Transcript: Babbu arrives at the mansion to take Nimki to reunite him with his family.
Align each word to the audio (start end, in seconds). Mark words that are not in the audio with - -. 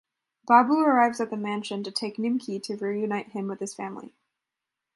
Babbu 0.49 0.83
arrives 0.83 1.21
at 1.21 1.29
the 1.29 1.37
mansion 1.37 1.83
to 1.83 1.91
take 1.91 2.17
Nimki 2.17 2.59
to 2.63 2.75
reunite 2.75 3.33
him 3.33 3.47
with 3.47 3.59
his 3.59 3.75
family. 3.75 4.15